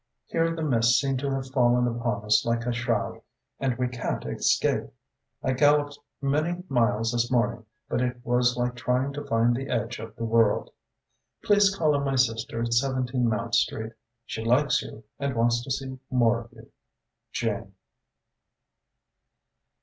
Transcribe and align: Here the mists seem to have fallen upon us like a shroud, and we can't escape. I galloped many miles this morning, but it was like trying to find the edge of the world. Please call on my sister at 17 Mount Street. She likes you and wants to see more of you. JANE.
Here 0.25 0.55
the 0.55 0.63
mists 0.63 0.99
seem 0.99 1.17
to 1.17 1.29
have 1.29 1.51
fallen 1.51 1.85
upon 1.85 2.25
us 2.25 2.43
like 2.43 2.65
a 2.65 2.73
shroud, 2.73 3.21
and 3.59 3.77
we 3.77 3.87
can't 3.87 4.25
escape. 4.25 4.85
I 5.43 5.53
galloped 5.53 5.99
many 6.19 6.63
miles 6.69 7.11
this 7.11 7.29
morning, 7.29 7.67
but 7.87 8.01
it 8.01 8.17
was 8.25 8.57
like 8.57 8.73
trying 8.75 9.13
to 9.13 9.23
find 9.23 9.55
the 9.55 9.69
edge 9.69 9.99
of 9.99 10.15
the 10.15 10.25
world. 10.25 10.71
Please 11.43 11.75
call 11.77 11.93
on 11.95 12.03
my 12.03 12.15
sister 12.15 12.63
at 12.63 12.73
17 12.73 13.29
Mount 13.29 13.53
Street. 13.53 13.93
She 14.25 14.43
likes 14.43 14.81
you 14.81 15.03
and 15.19 15.35
wants 15.35 15.63
to 15.65 15.69
see 15.69 15.99
more 16.09 16.45
of 16.45 16.51
you. 16.51 16.71
JANE. 17.31 17.73